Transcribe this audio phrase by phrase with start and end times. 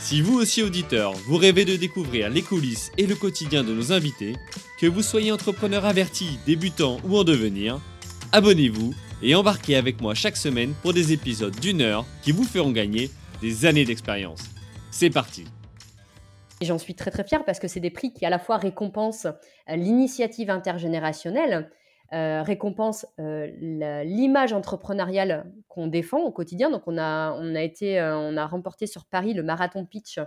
[0.00, 3.92] Si vous aussi auditeur, vous rêvez de découvrir les coulisses et le quotidien de nos
[3.92, 4.34] invités,
[4.80, 7.78] que vous soyez entrepreneur averti, débutant ou en devenir,
[8.32, 12.72] abonnez-vous et embarquez avec moi chaque semaine pour des épisodes d'une heure qui vous feront
[12.72, 13.10] gagner
[13.42, 14.40] des années d'expérience.
[14.90, 15.44] C'est parti
[16.62, 19.28] j'en suis très très fière parce que c'est des prix qui à la fois récompensent
[19.68, 21.70] l'initiative intergénérationnelle,
[22.12, 23.46] euh, récompense euh,
[24.02, 26.68] l'image entrepreneuriale qu'on défend au quotidien.
[26.68, 30.18] Donc, on a, on a été, euh, on a remporté sur Paris le marathon pitch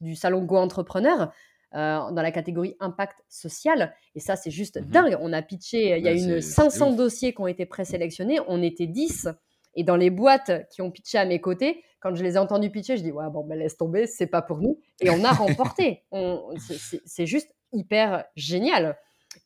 [0.00, 1.32] du salon Go Entrepreneur.
[1.72, 3.94] dans la catégorie impact social.
[4.14, 4.90] Et ça, c'est juste mhm.
[4.90, 5.18] dingue.
[5.20, 8.38] On a pitché, il y a une 500 dossiers qui ont été présélectionnés.
[8.46, 9.28] On était 10.
[9.74, 12.70] Et dans les boîtes qui ont pitché à mes côtés, quand je les ai entendus
[12.70, 14.78] pitcher, je dis ouais bon ben laisse tomber, c'est pas pour nous.
[15.00, 16.02] Et on a remporté.
[17.06, 18.96] c'est juste hyper génial.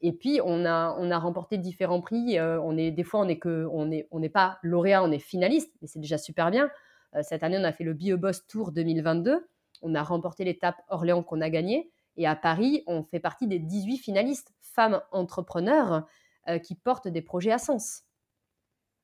[0.00, 2.38] Et puis, on a, on a remporté différents prix.
[2.38, 5.18] Euh, on est, des fois, on n'est on est, on n'est pas lauréat, on est
[5.18, 6.70] finaliste, mais c'est déjà super bien.
[7.14, 9.46] Euh, cette année, on a fait le BioBoss Tour 2022.
[9.82, 11.90] On a remporté l'étape Orléans qu'on a gagnée.
[12.16, 16.06] Et à Paris, on fait partie des 18 finalistes femmes entrepreneurs
[16.48, 18.02] euh, qui portent des projets à sens.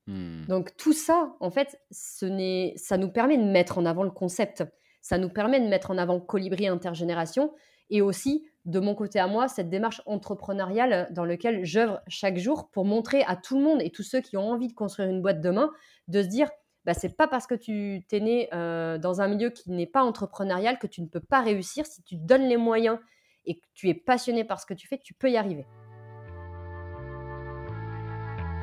[0.07, 0.45] Hmm.
[0.47, 4.65] Donc tout ça, en fait, ce ça nous permet de mettre en avant le concept.
[5.03, 7.53] Ça nous permet de mettre en avant Colibri Intergénération
[7.91, 12.71] et aussi de mon côté à moi, cette démarche entrepreneuriale dans laquelle j'œuvre chaque jour
[12.71, 15.21] pour montrer à tout le monde et tous ceux qui ont envie de construire une
[15.21, 15.71] boîte demain,
[16.07, 16.49] de se dire,
[16.85, 20.05] bah, c'est pas parce que tu t'es né euh, dans un milieu qui n'est pas
[20.05, 21.85] entrepreneurial que tu ne peux pas réussir.
[21.87, 22.99] Si tu donnes les moyens
[23.45, 25.67] et que tu es passionné par ce que tu fais, tu peux y arriver.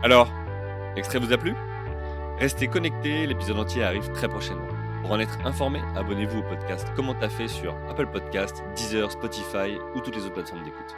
[0.02, 0.32] Alors,
[0.96, 1.54] l'extrait vous a plu?
[2.38, 4.79] Restez connectés, l'épisode entier arrive très prochainement.
[5.02, 9.78] Pour en être informé, abonnez-vous au podcast Comment t'as fait sur Apple Podcast, Deezer, Spotify
[9.96, 10.96] ou toutes les autres plateformes d'écoute.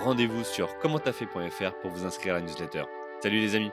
[0.00, 2.84] Rendez-vous sur commenttafait.fr pour vous inscrire à la newsletter.
[3.20, 3.70] Salut les amis